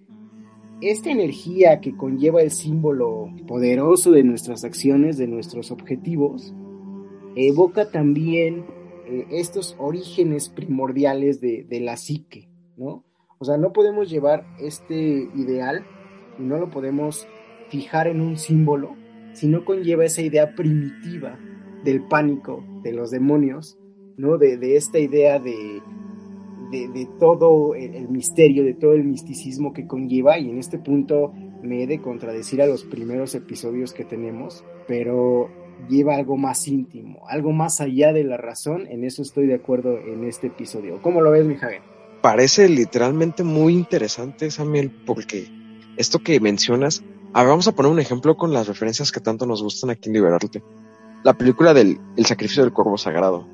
[0.82, 6.54] esta energía que conlleva el símbolo poderoso de nuestras acciones, de nuestros objetivos,
[7.36, 8.66] evoca también
[9.12, 13.04] eh, estos orígenes primordiales de, de la psique, ¿no?
[13.40, 15.84] O sea, no podemos llevar este ideal
[16.38, 17.28] y no lo podemos
[17.70, 18.96] fijar en un símbolo,
[19.34, 21.40] sino conlleva esa idea primitiva
[21.84, 23.80] del pánico, de los demonios,
[24.18, 24.38] ¿no?
[24.38, 25.82] De, esta idea de,
[26.72, 31.84] de, todo el, misterio, de todo el misticismo que conlleva, y en este punto me
[31.84, 35.50] he de contradecir a los primeros episodios que tenemos, pero
[35.90, 39.98] lleva algo más íntimo, algo más allá de la razón, en eso estoy de acuerdo
[39.98, 41.02] en este episodio.
[41.02, 41.56] ¿Cómo lo ves, mi?
[42.22, 45.48] Parece literalmente muy interesante, Samuel, porque
[45.98, 49.46] esto que mencionas a ver, vamos a poner un ejemplo con las referencias que tanto
[49.46, 50.62] nos gustan aquí en Liberarte.
[51.24, 53.48] La película del El sacrificio del cuervo sagrado,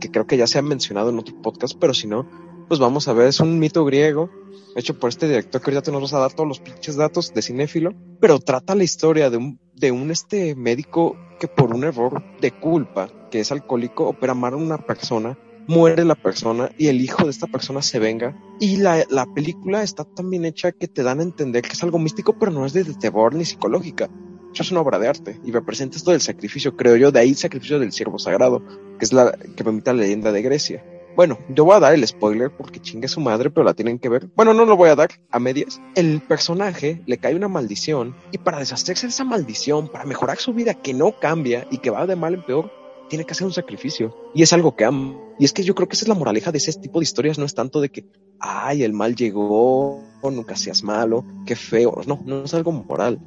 [0.00, 2.28] que creo que ya se ha mencionado en otro podcast, pero si no,
[2.68, 4.28] pues vamos a ver, es un mito griego
[4.74, 7.32] hecho por este director que ahorita te nos vas a dar todos los pinches datos
[7.32, 11.84] de cinéfilo, pero trata la historia de un, de un este médico que por un
[11.84, 16.88] error de culpa, que es alcohólico, opera mal a una persona, muere la persona y
[16.88, 18.36] el hijo de esta persona se venga.
[18.58, 21.82] Y la, la película está tan bien hecha que te dan a entender que es
[21.82, 24.08] algo místico, pero no es de terror ni psicológica.
[24.52, 27.28] Eso es una obra de arte y representa esto del sacrificio, creo yo, de ahí
[27.28, 28.62] el sacrificio del siervo sagrado,
[28.98, 30.82] que es la que permite la leyenda de Grecia.
[31.16, 34.10] Bueno, yo voy a dar el spoiler porque chingue su madre, pero la tienen que
[34.10, 34.28] ver.
[34.36, 35.80] Bueno, no lo voy a dar a medias.
[35.94, 40.52] El personaje le cae una maldición y para deshacerse de esa maldición, para mejorar su
[40.52, 42.70] vida que no cambia y que va de mal en peor,
[43.08, 44.14] tiene que hacer un sacrificio.
[44.34, 45.16] Y es algo que ama.
[45.38, 47.38] Y es que yo creo que esa es la moraleja de ese tipo de historias.
[47.38, 48.04] No es tanto de que,
[48.38, 52.02] ay, el mal llegó, nunca seas malo, qué feo.
[52.06, 53.20] No, no es algo moral.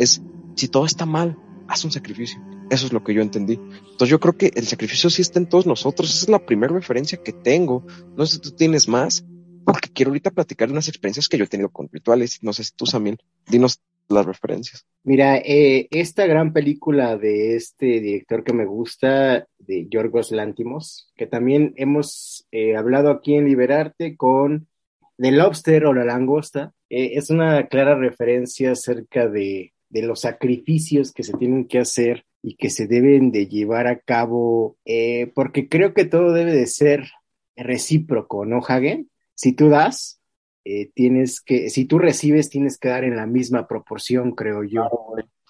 [0.00, 0.20] Es,
[0.56, 2.40] si todo está mal, haz un sacrificio.
[2.70, 3.54] Eso es lo que yo entendí.
[3.54, 6.10] Entonces yo creo que el sacrificio sí está en todos nosotros.
[6.10, 7.86] Esa es la primera referencia que tengo.
[8.16, 9.24] No sé si tú tienes más,
[9.64, 12.42] porque quiero ahorita platicar unas experiencias que yo he tenido con rituales.
[12.42, 13.18] No sé si tú también.
[13.48, 14.86] Dinos las referencias.
[15.04, 21.26] Mira, eh, esta gran película de este director que me gusta, de Yorgos Lántimos, que
[21.26, 24.68] también hemos eh, hablado aquí en Liberarte con
[25.16, 31.22] The Lobster o La Langosta, eh, es una clara referencia acerca de los sacrificios que
[31.22, 35.94] se tienen que hacer y que se deben de llevar a cabo, eh, porque creo
[35.94, 37.10] que todo debe de ser
[37.56, 39.10] recíproco, ¿no, Hagen?
[39.34, 40.20] Si tú das,
[40.64, 44.88] eh, tienes que, si tú recibes, tienes que dar en la misma proporción, creo yo.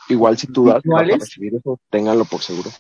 [0.09, 2.71] Igual si tú das, para recibir eso, ténganlo por seguro.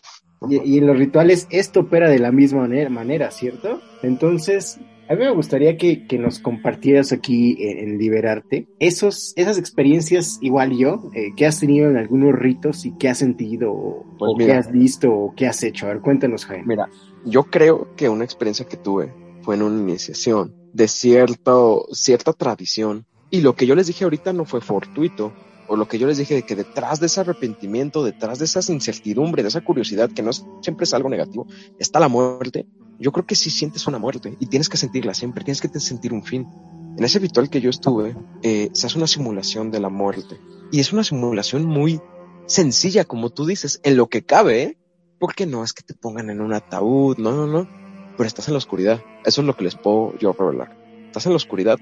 [0.48, 3.83] Y, en los rituales esto opera de la misma manera, manera ¿cierto?
[4.02, 10.77] Entonces, a mí me gustaría que, nos compartieras aquí en, Liberarte esos, esas experiencias, igual
[10.77, 14.53] yo, eh, que has tenido en algunos ritos y que has sentido o, pues que
[14.53, 15.87] has visto o que has hecho.
[15.87, 16.64] A ver, cuéntanos, Jaime.
[16.66, 16.88] Mira,
[17.25, 23.07] yo creo que una experiencia que tuve fue en una iniciación de cierto, cierta tradición.
[23.31, 25.33] Y lo que yo les dije ahorita no fue fortuito,
[25.69, 28.61] o lo que yo les dije de que detrás de ese arrepentimiento, detrás de esa
[28.73, 31.47] incertidumbre, de esa curiosidad, que no siempre es algo negativo,
[31.79, 32.66] está la muerte.
[32.98, 36.12] Yo creo que sí sientes una muerte y tienes que sentirla siempre, tienes que sentir
[36.12, 36.48] un fin.
[36.96, 40.40] En ese ritual que yo estuve, eh, se hace una simulación de la muerte
[40.72, 42.00] y es una simulación muy
[42.46, 44.78] sencilla, como tú dices, en lo que cabe, ¿eh?
[45.18, 47.68] porque no es que te pongan en un ataúd, no, no, no,
[48.16, 49.02] pero estás en la oscuridad.
[49.24, 50.76] Eso es lo que les puedo yo revelar.
[51.06, 51.78] Estás en la oscuridad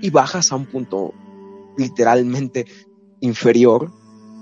[0.00, 1.14] y bajas a un punto
[1.76, 2.66] literalmente
[3.20, 3.92] inferior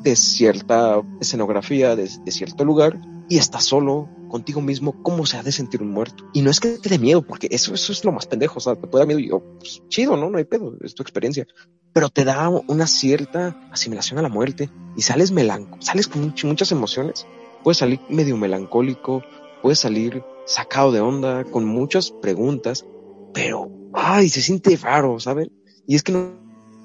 [0.03, 5.53] de cierta escenografía, de, cierto lugar, y estás solo contigo mismo, ¿cómo se ha de
[5.53, 6.25] sentir un muerto?
[6.33, 8.61] Y no es que te dé miedo, porque eso, eso es lo más pendejo, o
[8.61, 10.31] sea, te puede dar miedo y yo, pues, chido, ¿no?
[10.31, 11.47] No hay pedo, es tu experiencia.
[11.93, 16.73] Pero te da una cierta asimilación a la muerte y sales melancólico, sales con muchas
[16.73, 17.27] emociones.
[17.63, 19.23] Puedes salir medio melancólico,
[19.63, 22.87] puedes salir sacado de onda, con muchas preguntas,
[23.35, 25.53] pero, ay, se siente raro, ¿saben?
[25.87, 26.41] Y es que no,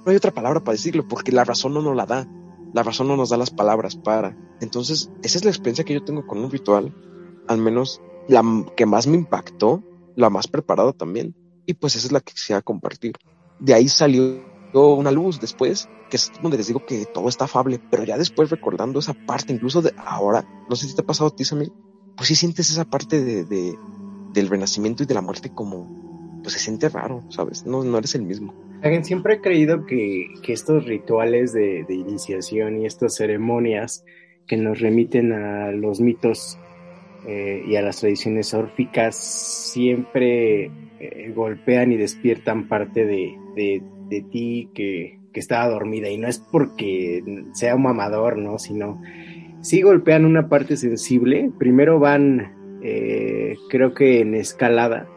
[0.05, 2.27] no hay otra palabra para decirlo, porque la razón no nos la da.
[2.73, 4.37] La razón no nos da las palabras para.
[4.59, 6.93] Entonces, esa es la experiencia que yo tengo con un ritual,
[7.47, 8.43] al menos la
[8.75, 9.83] que más me impactó,
[10.15, 11.35] la más preparada también.
[11.65, 13.13] Y pues esa es la que quisiera compartir.
[13.59, 17.79] De ahí salió una luz después, que es donde les digo que todo está afable,
[17.89, 21.29] pero ya después recordando esa parte, incluso de ahora, no sé si te ha pasado
[21.29, 21.71] a ti, Samir,
[22.17, 23.77] pues sí sientes esa parte de, de,
[24.33, 27.65] del renacimiento y de la muerte como, pues se siente raro, ¿sabes?
[27.65, 28.53] No, no eres el mismo
[29.03, 34.03] siempre he creído que, estos rituales de, iniciación y estas ceremonias
[34.47, 36.59] que nos remiten a los mitos
[37.27, 40.65] eh, y a las tradiciones órficas siempre
[40.99, 43.83] eh, golpean y despiertan parte de,
[44.31, 46.09] ti que, estaba dormida.
[46.09, 48.57] Y no es porque sea un mamador, ¿no?
[48.57, 49.01] Sino
[49.61, 51.51] sí golpean una parte sensible.
[51.57, 55.09] Primero van, eh, creo que en escalada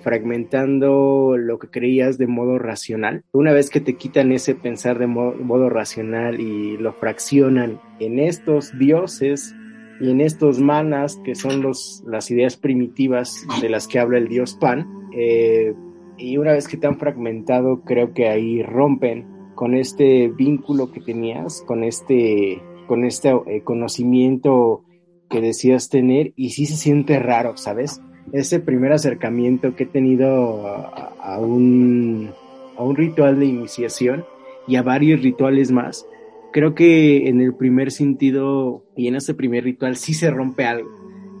[0.00, 3.22] fragmentando lo que creías de modo racional.
[3.32, 8.78] Una vez que te quitan ese pensar de modo, racional y lo fraccionan en estos
[8.78, 9.54] dioses
[10.02, 14.26] y en estos manas, que son los, las ideas primitivas de las que habla el
[14.26, 15.74] dios Pan, eh,
[16.18, 21.00] y una vez que te han fragmentado, creo que ahí rompen con este vínculo que
[21.00, 24.82] tenías, con este, con este eh, conocimiento
[25.30, 28.00] que decías tener, y sí se siente raro, ¿sabes?
[28.32, 32.30] ese primer acercamiento que he tenido a, un,
[32.76, 34.24] a un ritual de iniciación
[34.66, 36.06] y a varios rituales más,
[36.52, 40.90] creo que en el primer sentido y en ese primer ritual sí se rompe algo,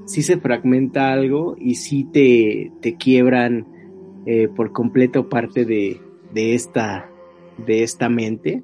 [0.06, 3.66] sí se fragmenta algo y sí te, te quiebran
[4.26, 6.00] eh, por completo parte de,
[6.32, 7.10] de, esta,
[7.64, 8.62] de esta mente,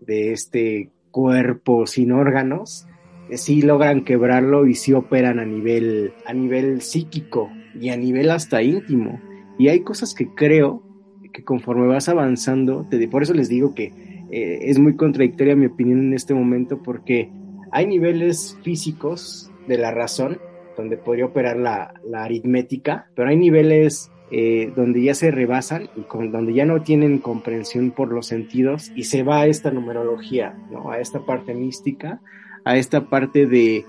[0.00, 2.86] de este cuerpo sin órganos,
[3.32, 8.62] sí logran quebrarlo y sí operan a nivel, a nivel psíquico y a nivel hasta
[8.62, 9.20] íntimo.
[9.58, 10.82] Y hay cosas que creo
[11.32, 13.92] que conforme vas avanzando, te, por eso les digo que
[14.30, 17.30] eh, es muy contradictoria mi opinión en este momento, porque
[17.72, 20.38] hay niveles físicos de la razón
[20.76, 26.04] donde podría operar la, la aritmética, pero hay niveles eh, donde ya se rebasan y
[26.28, 30.92] donde ya no tienen comprensión por los sentidos y se va a esta numerología, ¿no?
[30.92, 32.20] a esta parte mística,
[32.64, 33.84] a esta parte de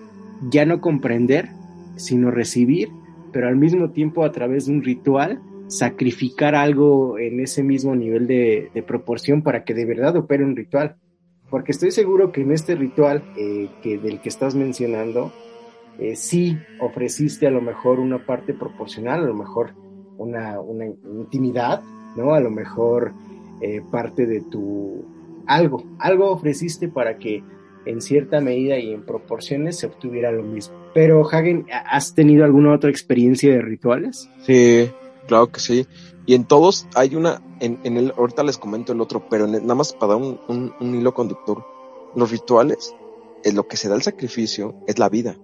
[0.49, 1.49] ya no comprender,
[1.95, 2.89] sino recibir,
[3.31, 5.39] pero al mismo tiempo a través de un ritual
[5.71, 10.97] sacrificar algo en ese mismo nivel de, proporción para que de verdad opere un ritual.
[11.49, 15.31] Porque estoy seguro que en este ritual eh, que, del que estás mencionando,
[15.97, 19.73] eh, sí ofreciste a lo mejor una parte proporcional, a lo mejor
[20.17, 20.57] una,
[21.05, 21.81] intimidad,
[22.17, 22.33] ¿no?
[22.33, 23.13] A lo mejor
[23.61, 25.05] eh, parte de tu
[25.47, 27.43] algo, algo ofreciste para que
[27.85, 30.75] en cierta medida y en proporciones se obtuviera lo mismo.
[30.93, 34.29] Pero Hagen, ¿has tenido alguna otra experiencia de rituales?
[34.41, 34.89] Sí,
[35.31, 35.87] claro que sí.
[36.25, 39.75] Y en todos hay una, en, en el, ahorita les comento el otro, pero nada
[39.75, 41.65] más para dar un, un, un hilo conductor.
[42.15, 42.93] Los rituales,
[43.43, 45.37] es lo que se da el sacrificio, es la vida,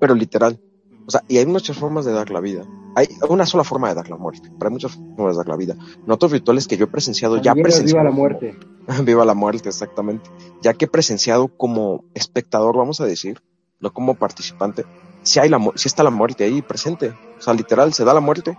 [0.00, 0.58] pero literal.
[1.06, 2.64] O sea, y hay muchas formas de dar la vida.
[2.96, 5.56] Hay una sola forma de dar la muerte, pero hay muchas formas de dar la
[5.56, 5.76] vida.
[6.04, 8.02] En otros rituales que yo he presenciado, ya presenciado.
[8.02, 8.58] Viva la muerte.
[9.04, 10.30] viva la muerte, exactamente.
[10.62, 13.42] Ya que he presenciado como espectador, vamos a decir,
[13.80, 14.86] no como participante,
[15.22, 17.12] si hay la, si está la muerte ahí presente.
[17.38, 18.56] O sea, literal, se da la muerte.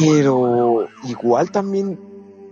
[0.00, 1.98] Pero igual también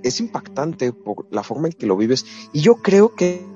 [0.03, 2.25] es impactante por la forma en que lo vives.
[2.53, 3.47] Y yo creo que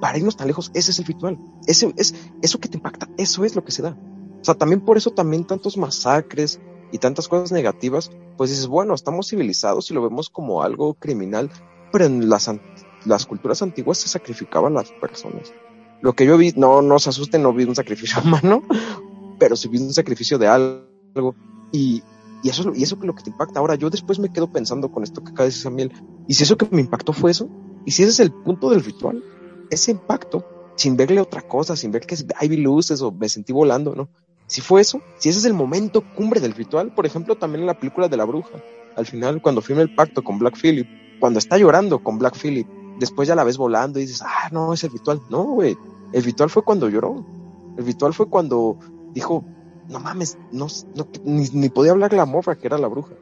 [0.00, 1.38] para irnos tan lejos, ese es el ritual.
[1.66, 3.96] Ese, es, eso que te impacta, eso es lo que se da.
[4.40, 8.94] O sea, también por eso también tantos masacres y tantas cosas negativas, pues dices, bueno,
[8.94, 11.50] estamos civilizados y lo vemos como algo criminal,
[11.92, 12.50] pero en las,
[13.04, 15.52] las culturas antiguas se sacrificaban las personas.
[16.00, 18.62] Lo que yo vi, no, no se asusten, no vi un sacrificio humano,
[19.38, 21.34] pero sí vi un sacrificio de algo.
[21.70, 22.02] Y,
[22.42, 23.60] y eso, y eso es lo que te impacta.
[23.60, 25.92] Ahora, yo después me quedo pensando con esto que acaba de decir Samuel,
[26.26, 27.48] y si eso que me impactó fue eso,
[27.84, 29.22] y si ese es el punto del ritual,
[29.70, 30.44] ese impacto,
[30.76, 34.08] sin verle otra cosa, sin ver que hay luces o me sentí volando, ¿no?
[34.46, 37.66] Si fue eso, si ese es el momento cumbre del ritual, por ejemplo, también en
[37.66, 38.62] la película de la bruja,
[38.96, 40.86] al final cuando firma el pacto con Black Phillip,
[41.20, 42.66] cuando está llorando con Black Phillip,
[42.98, 45.20] después ya la ves volando y dices, ah, no, es el ritual.
[45.30, 45.76] No, güey,
[46.12, 47.24] el ritual fue cuando lloró.
[47.76, 48.78] El ritual fue cuando
[49.14, 49.44] dijo,
[49.92, 50.66] no mames, no,
[51.24, 53.14] ni, podía hablar la morra que era la bruja.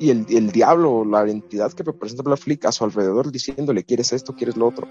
[0.00, 4.12] Y el, el diablo, la entidad que representa Black Phillip a su alrededor diciéndole, quieres
[4.12, 4.86] esto, quieres lo otro.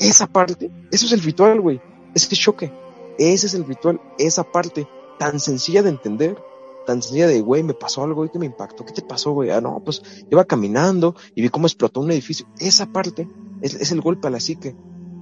[0.00, 1.80] Esa parte, eso es el ritual, güey.
[2.14, 2.72] Ese choque.
[3.18, 4.88] Ese es el ritual, esa parte
[5.18, 6.42] tan sencilla de entender,
[6.86, 8.86] tan sencilla de, güey, me pasó algo y que me impactó.
[8.86, 9.50] ¿Qué te pasó, güey?
[9.50, 12.46] Ah, no, pues iba caminando y vi cómo explotó un edificio.
[12.58, 13.28] Esa parte
[13.60, 14.74] es, el golpe a la psique.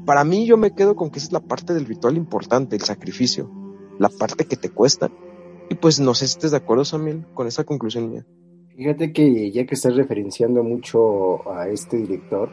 [0.07, 2.83] Para mí yo me quedo con que esa es la parte del ritual importante, el
[2.83, 3.51] sacrificio,
[3.99, 5.11] la parte que te cuesta.
[5.71, 8.25] Y pues no sé si estés de acuerdo, Samuel, con esa conclusión mía.
[8.77, 12.51] Fíjate que ya que estás referenciando mucho a este director,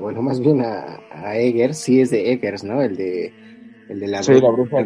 [0.00, 2.80] bueno, más bien a, a Eggers, sí es de Eggers, ¿no?
[2.80, 3.32] El de
[3.88, 4.82] el de la, bruja,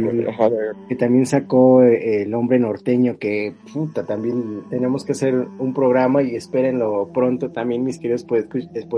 [0.88, 6.22] que también sacó eh, El hombre norteño, que puta, también tenemos que hacer un programa
[6.22, 8.26] y espérenlo pronto también, mis queridos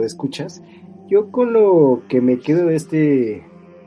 [0.05, 0.62] escuchas.
[1.09, 3.45] Yo con lo que me quedo de este,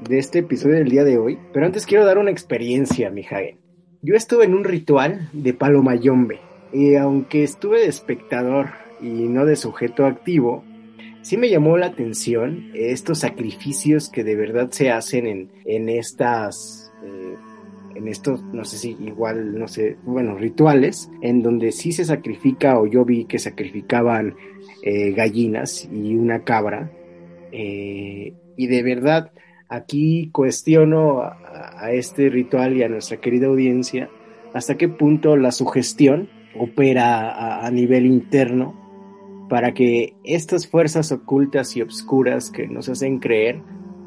[0.08, 3.63] de este episodio del día de hoy, pero antes quiero dar una experiencia, mi Hagen.
[4.06, 6.42] Yo estuve en un ritual de Palomayombe,
[6.74, 10.66] y aunque estuve de espectador y no de sujeto activo,
[11.22, 16.92] sí me llamó la atención estos sacrificios que de verdad se hacen en, en estas,
[17.02, 17.38] eh,
[17.96, 22.78] en estos, no sé si igual, no sé, bueno, rituales, en donde sí se sacrifica,
[22.78, 24.36] o yo vi que sacrificaban
[24.82, 26.92] eh, gallinas y una cabra,
[27.54, 29.32] eh, y de verdad
[29.70, 31.24] aquí cuestiono
[31.84, 34.10] a, este ritual y a nuestra querida audiencia
[34.54, 38.84] hasta qué punto la sugestión opera a nivel interno
[39.50, 43.62] para que estas fuerzas ocultas y obscuras que nos hacen creer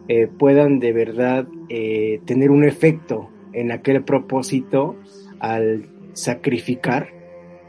[0.09, 4.97] eh, puedan de verdad eh, tener un efecto en aquel propósito
[5.41, 7.09] al sacrificar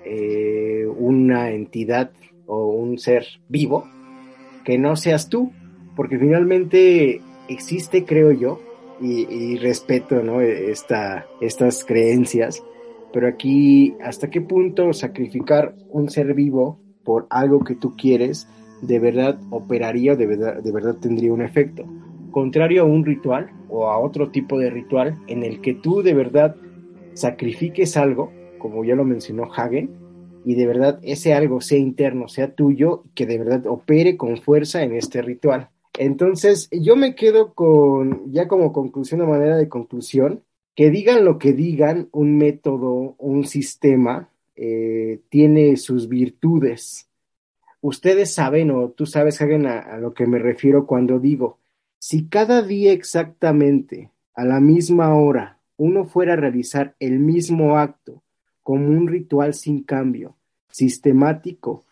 [0.05, 2.12] eh, una entidad
[2.45, 3.88] o un ser vivo
[4.64, 5.51] que no seas tú,
[5.95, 8.60] porque finalmente existe, creo yo,
[9.02, 10.41] y, respeto ¿no?
[10.41, 12.64] Esta, estas creencias,
[13.14, 18.48] pero aquí, ¿hasta qué punto sacrificar un ser vivo por algo que tú quieres,
[18.82, 21.86] de verdad operaría, de verdad, de verdad tendría un efecto.
[22.32, 26.14] Contrario a un ritual o a otro tipo de ritual en el que tú de
[26.14, 26.56] verdad
[27.14, 29.89] sacrifiques algo, como ya lo mencionó Hagen,
[30.43, 34.84] y de verdad ese algo sea interno, sea tuyo, que de verdad opere con fuerza
[34.84, 35.70] en este ritual.
[35.98, 40.43] Entonces, yo me quedo con, ya como conclusión, de manera de conclusión,
[40.76, 47.10] que digan lo que digan, un método, un sistema, eh, tiene sus virtudes.
[47.82, 51.58] Ustedes saben, o tú sabes, Hagen, a lo que me refiero cuando digo,
[52.00, 58.22] si cada día exactamente, a la misma hora, uno fuera a realizar el mismo acto
[58.62, 60.36] como un ritual sin cambio,
[60.70, 61.86] sistemático,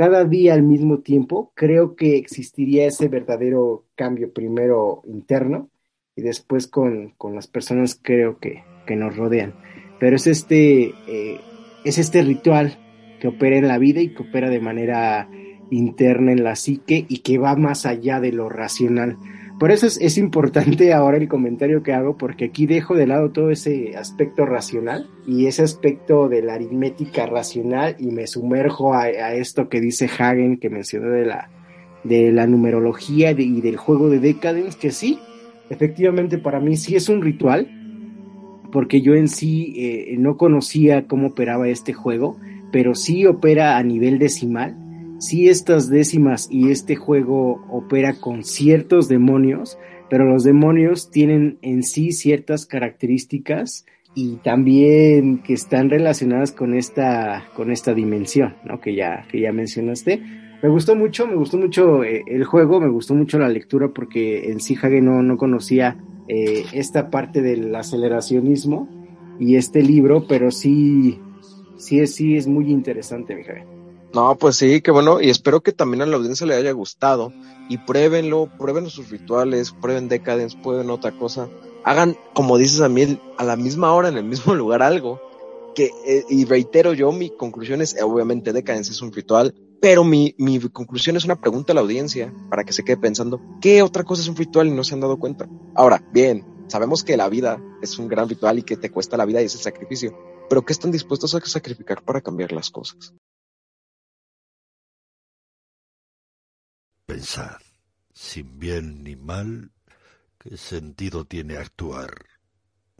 [0.00, 5.68] cada día al mismo tiempo, creo que existiría ese verdadero cambio primero interno
[6.16, 9.52] y después con, las personas creo que, que, nos rodean.
[9.98, 11.38] Pero es este, eh,
[11.84, 12.78] es este ritual
[13.20, 15.28] que opera en la vida y que opera de manera
[15.70, 19.18] interna en la psique y que va más allá de lo racional.
[19.60, 23.50] Por eso es, importante ahora el comentario que hago, porque aquí dejo de lado todo
[23.50, 29.68] ese aspecto racional y ese aspecto de la aritmética racional y me sumerjo a, esto
[29.68, 31.50] que dice Hagen, que mencionó de la,
[32.04, 35.18] de la numerología y del juego de Decadence, que sí,
[35.68, 37.68] efectivamente para mí sí es un ritual,
[38.72, 42.38] porque yo en sí eh, no conocía cómo operaba este juego,
[42.72, 44.74] pero sí opera a nivel decimal
[45.20, 51.82] sí estas décimas y este juego opera con ciertos demonios, pero los demonios tienen en
[51.82, 58.80] sí ciertas características y también que están relacionadas con esta con esta dimensión, ¿no?
[58.80, 60.20] Que ya que ya mencionaste.
[60.62, 64.50] Me gustó mucho, me gustó mucho eh, el juego, me gustó mucho la lectura porque
[64.50, 65.96] en sí Hage no, no conocía
[66.28, 68.88] eh, esta parte del aceleracionismo
[69.38, 71.18] y este libro, pero sí
[71.76, 73.79] sí es sí es muy interesante, mi.
[74.12, 77.32] No, pues sí, qué bueno, y espero que también a la audiencia le haya gustado.
[77.68, 81.48] Y pruébenlo, prueben sus rituales, prueben Decadence, prueben otra cosa.
[81.84, 85.20] Hagan, como dices a mí, a la misma hora, en el mismo lugar, algo.
[85.76, 90.34] Que, eh, y reitero yo, mi conclusión es, obviamente Decadence es un ritual, pero mi,
[90.36, 94.02] mi conclusión es una pregunta a la audiencia, para que se quede pensando, ¿qué otra
[94.02, 95.48] cosa es un ritual y no se han dado cuenta?
[95.76, 99.24] Ahora, bien, sabemos que la vida es un gran ritual y que te cuesta la
[99.24, 103.14] vida y es el sacrificio, pero ¿qué están dispuestos a sacrificar para cambiar las cosas?
[107.10, 107.58] Pensad,
[108.14, 109.72] sin bien ni mal,
[110.38, 112.24] ¿qué sentido tiene actuar?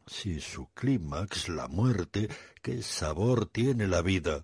[0.04, 2.28] Si su clímax, la muerte,
[2.60, 4.42] ¿qué sabor tiene la vida?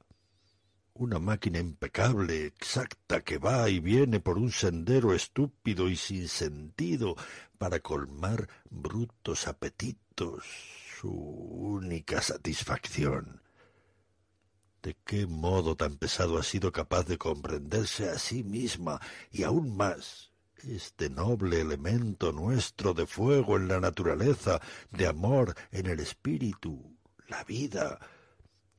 [0.95, 7.17] Una máquina impecable, exacta, que va y viene por un sendero estúpido y sin sentido
[7.59, 10.45] para colmar brutos apetitos,
[11.01, 13.43] su única satisfacción.
[14.87, 19.01] ¿De qué modo tan pesado ha sido capaz de comprenderse a sí misma
[19.33, 20.31] y aún más
[20.63, 24.61] este noble elemento nuestro de fuego en la naturaleza,
[24.93, 27.99] de amor en el espíritu, la vida,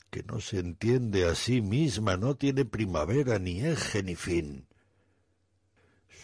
[0.09, 4.65] que no se entiende a sí misma, no tiene primavera ni eje ni fin?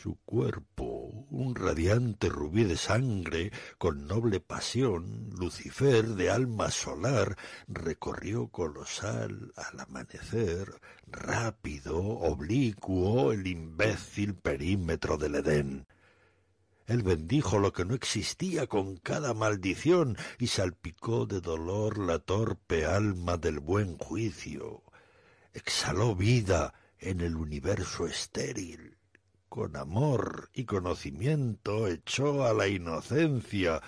[0.03, 7.37] Su cuerpo, un radiante rubí de sangre, con noble pasión, Lucifer de alma solar,
[7.69, 15.87] recorrió colosal al amanecer, rápido, oblicuo, el imbécil perímetro del Edén.
[16.85, 22.85] Él bendijo lo que no existía con cada maldición y salpicó de dolor la torpe
[22.85, 24.83] alma del buen juicio.
[25.53, 28.97] Exhaló vida en el universo estéril
[29.53, 33.83] con amor y conocimiento echó a la inocencia.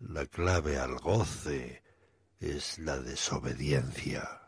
[0.00, 1.82] La clave al goce
[2.40, 4.41] es la desobediencia.